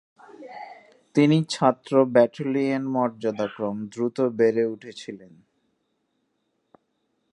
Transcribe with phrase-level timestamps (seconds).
[1.15, 5.33] তিনি ছাত্র ব্যাটেলিয়ন মর্যাদাক্রম দ্রুত বেড়ে উঠছিলেন।